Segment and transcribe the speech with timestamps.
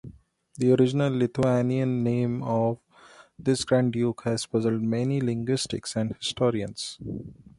[0.57, 2.79] The original Lithuanian name of
[3.37, 6.97] this Grand Duke has puzzled many linguists and historians.